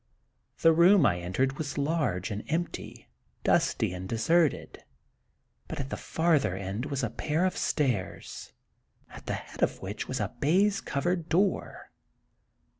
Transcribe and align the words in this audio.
The 0.61 0.73
room 0.73 1.05
I 1.05 1.19
entered 1.19 1.59
was 1.59 1.77
large 1.77 2.31
and 2.31 2.43
empty, 2.51 3.07
dusty 3.43 3.93
and 3.93 4.09
deserted, 4.09 4.83
but 5.67 5.79
at 5.79 5.91
the 5.91 5.95
farther 5.95 6.55
end 6.55 6.87
was 6.87 7.03
a 7.03 7.09
pair 7.11 7.45
of 7.45 7.55
stairs, 7.55 8.51
at 9.11 9.27
the 9.27 9.35
head 9.35 9.61
of 9.61 9.79
which 9.83 10.07
was 10.07 10.19
a 10.19 10.33
baize 10.39 10.81
covered 10.81 11.29
dlopr. 11.29 11.81